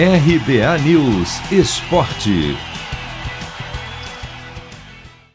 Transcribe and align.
RBA 0.00 0.78
News 0.84 1.40
Esporte. 1.50 2.56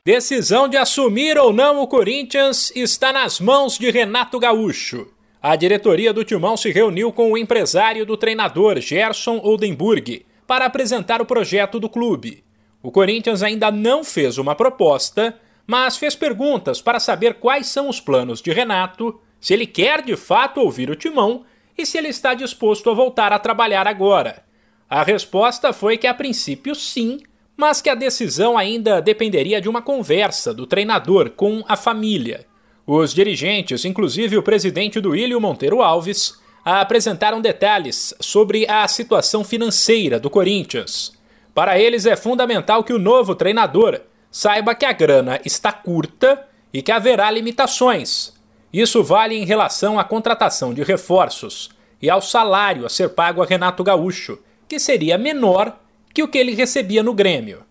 Decisão 0.05 0.70
de 0.70 0.78
assumir 0.78 1.38
ou 1.38 1.52
não 1.52 1.82
o 1.82 1.88
Corinthians 1.88 2.71
está 2.73 3.12
nas 3.12 3.41
mãos 3.41 3.78
de 3.78 3.91
Renato 3.91 4.39
Gaúcho. 4.39 5.10
A 5.41 5.57
diretoria 5.57 6.13
do 6.13 6.23
Timão 6.23 6.55
se 6.55 6.71
reuniu 6.71 7.12
com 7.12 7.29
o 7.29 7.38
empresário 7.38 8.05
do 8.05 8.15
treinador, 8.15 8.79
Gerson 8.79 9.41
Oldenburg, 9.44 10.26
para 10.48 10.64
apresentar 10.64 11.21
o 11.21 11.25
projeto 11.25 11.77
do 11.77 11.89
clube. 11.89 12.41
O 12.82 12.89
Corinthians 12.89 13.43
ainda 13.43 13.70
não 13.70 14.02
fez 14.02 14.38
uma 14.38 14.55
proposta, 14.55 15.38
mas 15.68 15.98
fez 15.98 16.16
perguntas 16.16 16.82
para 16.82 17.02
saber 17.02 17.34
quais 17.34 17.68
são 17.68 17.89
os 17.89 18.00
planos 18.00 18.41
de 18.41 18.54
Renato, 18.54 19.20
se 19.41 19.54
ele 19.54 19.68
quer 19.68 20.02
de 20.02 20.16
fato 20.16 20.61
ouvir 20.61 20.89
o 20.89 20.95
Timão 20.95 21.43
e 21.77 21.86
se 21.86 21.98
ele 21.98 22.07
está 22.07 22.34
disposto 22.34 22.89
a 22.89 22.93
voltar 22.93 23.34
a 23.34 23.39
trabalhar 23.39 23.89
agora. 23.89 24.52
A 24.89 25.04
resposta 25.04 25.73
foi 25.73 25.98
que 25.98 26.08
a 26.08 26.13
princípio 26.13 26.76
sim, 26.76 27.20
mas 27.55 27.81
que 27.81 27.89
a 27.89 27.95
decisão 27.95 28.58
ainda 28.58 29.02
dependeria 29.02 29.62
de 29.62 29.70
uma 29.70 29.81
conversa 29.81 30.53
do 30.53 30.66
treinador 30.66 31.31
com 31.31 31.63
a 31.67 31.75
família. 31.75 32.45
Os 32.85 33.13
dirigentes, 33.13 33.85
inclusive 33.85 34.38
o 34.38 34.44
presidente 34.44 34.99
do 34.99 35.16
Ilho 35.16 35.39
Monteiro 35.39 35.81
Alves, 35.81 36.38
apresentaram 36.66 37.41
detalhes 37.41 38.13
sobre 38.20 38.70
a 38.70 38.88
situação 38.88 39.44
financeira 39.44 40.20
do 40.20 40.30
Corinthians. 40.30 41.13
Para 41.53 41.80
eles 41.80 42.05
é 42.05 42.16
fundamental 42.16 42.84
que 42.84 42.94
o 42.94 43.00
novo 43.00 43.36
treinador 43.36 44.02
saiba 44.31 44.73
que 44.73 44.86
a 44.86 44.91
grana 44.91 45.39
está 45.45 45.72
curta 45.72 46.45
e 46.73 46.81
que 46.81 46.91
haverá 46.91 47.30
limitações. 47.30 48.34
Isso 48.72 49.03
vale 49.03 49.36
em 49.36 49.45
relação 49.45 50.00
à 50.00 50.03
contratação 50.03 50.73
de 50.73 50.81
reforços 50.81 51.70
e 52.02 52.09
ao 52.09 52.22
salário 52.22 52.86
a 52.86 52.89
ser 52.89 53.09
pago 53.09 53.44
a 53.44 53.45
Renato 53.45 53.84
Gaúcho, 53.84 54.39
que 54.73 54.80
seria 54.80 55.20
menor 55.20 55.77
que 56.12 56.23
o 56.23 56.27
que 56.27 56.36
ele 56.36 56.55
recebia 56.55 57.04
no 57.04 57.14
Grêmio. 57.14 57.64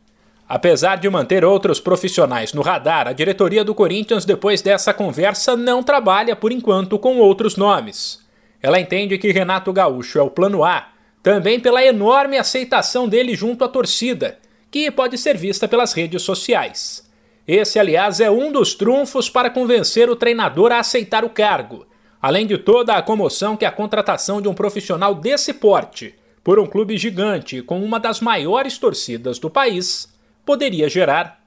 Apesar 0.49 0.99
de 0.99 1.11
manter 1.11 1.45
outros 1.45 1.81
profissionais 1.81 2.53
no 2.53 2.63
radar, 2.63 3.09
a 3.09 3.13
diretoria 3.13 3.65
do 3.65 3.75
Corinthians, 3.75 4.25
depois 4.25 4.63
dessa 4.63 4.95
conversa, 4.95 5.57
não 5.57 5.83
trabalha 5.83 6.37
por 6.37 6.53
enquanto 6.53 7.01
com 7.01 7.19
outros 7.19 7.57
nomes. 7.57 8.21
Ela 8.63 8.79
entende 8.79 9.19
que 9.19 9.33
Renato 9.33 9.73
Gaúcho 9.73 10.17
é 10.17 10.23
o 10.23 10.31
plano 10.31 10.63
A, 10.63 10.91
também 11.25 11.59
pela 11.59 11.85
enorme 11.85 12.39
aceitação 12.39 13.09
dele 13.09 13.35
junto 13.35 13.65
à 13.65 13.69
torcida, 13.69 14.39
que 14.71 14.89
pode 14.89 15.19
ser 15.19 15.37
vista 15.37 15.67
pelas 15.67 15.93
redes 15.93 16.23
sociais. 16.23 17.11
Esse, 17.49 17.81
aliás, 17.81 18.21
é 18.21 18.31
um 18.31 18.53
dos 18.53 18.77
trunfos 18.77 19.29
para 19.29 19.51
convencer 19.51 20.09
o 20.09 20.15
treinador 20.15 20.71
a 20.71 20.79
aceitar 20.79 21.25
o 21.25 21.31
cargo, 21.31 21.85
além 22.21 22.47
de 22.47 22.59
toda 22.59 22.95
a 22.95 23.03
comoção 23.03 23.57
que 23.57 23.65
a 23.65 23.73
contratação 23.73 24.41
de 24.41 24.47
um 24.47 24.55
profissional 24.55 25.17
desse 25.17 25.53
porte 25.53 26.15
por 26.43 26.59
um 26.59 26.67
clube 26.67 26.97
gigante 26.97 27.63
com 27.63 27.83
uma 27.83 28.01
das 28.01 28.21
maiores 28.21 28.79
torcidas 28.79 29.39
do 29.39 29.49
país 29.49 30.13
poderia 30.45 30.89
gerar. 30.89 31.41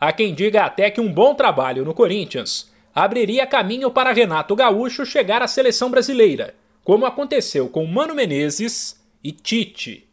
Há 0.00 0.12
quem 0.12 0.34
diga 0.34 0.64
até 0.64 0.90
que 0.90 1.00
um 1.00 1.12
bom 1.12 1.34
trabalho 1.34 1.84
no 1.84 1.92
Corinthians 1.92 2.70
abriria 2.94 3.46
caminho 3.46 3.90
para 3.90 4.12
Renato 4.12 4.56
Gaúcho 4.56 5.04
chegar 5.04 5.42
à 5.42 5.46
seleção 5.46 5.90
brasileira, 5.90 6.54
como 6.82 7.04
aconteceu 7.04 7.68
com 7.68 7.84
Mano 7.86 8.14
Menezes 8.14 8.98
e 9.22 9.32
Tite. 9.32 10.08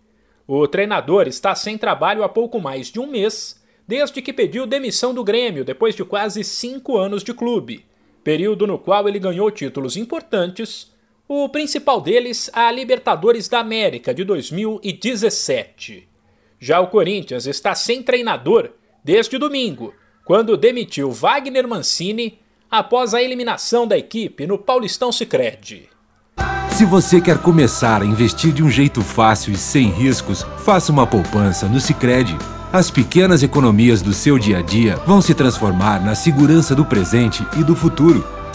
O 0.47 0.67
treinador 0.67 1.28
está 1.28 1.56
sem 1.56 1.78
trabalho 1.78 2.23
há 2.23 2.30
pouco 2.30 2.59
mais 2.59 2.91
de 2.91 3.00
um 3.00 3.08
mês, 3.08 3.63
desde 3.88 4.22
que 4.22 4.33
pediu 4.33 4.67
demissão 4.67 5.13
do 5.13 5.23
Grêmio 5.23 5.63
depois 5.63 5.95
de 5.95 6.03
quase 6.03 6.44
cinco 6.44 6.97
anos 6.97 7.23
de 7.23 7.33
clube, 7.33 7.86
período 8.23 8.67
no 8.67 8.78
qual 8.78 9.08
ele 9.08 9.19
ganhou 9.19 9.50
títulos 9.50 9.95
importantes 9.95 10.94
o 11.28 11.50
principal 11.50 12.00
deles, 12.02 12.50
a 12.54 12.72
Libertadores 12.72 13.48
da 13.48 13.59
América 13.59 14.14
de 14.14 14.23
2017. 14.23 16.08
Já 16.59 16.80
o 16.80 16.88
Corinthians 16.88 17.48
está 17.48 17.73
sem 17.73 18.04
treinador 18.04 18.72
desde 19.04 19.38
domingo, 19.38 19.94
quando 20.23 20.58
demitiu 20.58 21.12
Wagner 21.12 21.68
Mancini 21.68 22.40
após 22.69 23.14
a 23.14 23.22
eliminação 23.22 23.88
da 23.88 23.97
equipe 23.97 24.46
no 24.46 24.58
Paulistão 24.58 25.12
Sicredi. 25.12 25.90
Se 26.69 26.85
você 26.85 27.22
quer 27.22 27.38
começar 27.40 28.02
a 28.02 28.06
investir 28.06 28.52
de 28.52 28.62
um 28.62 28.69
jeito 28.69 29.02
fácil 29.02 29.53
e 29.53 29.58
sem 29.58 29.90
riscos, 29.90 30.44
faça 30.64 30.91
uma 30.91 31.08
poupança 31.08 31.68
no 31.68 31.80
Sicredi. 31.80 32.38
As 32.74 32.91
pequenas 32.91 33.41
economias 33.44 34.02
do 34.02 34.14
seu 34.14 34.38
dia 34.38 34.58
a 34.58 34.62
dia 34.62 34.97
vão 34.97 35.22
se 35.22 35.34
transformar 35.34 36.03
na 36.03 36.14
segurança 36.14 36.75
do 36.75 36.84
presente 36.84 37.46
e 37.58 37.64
do 37.64 37.75
futuro. 37.75 38.28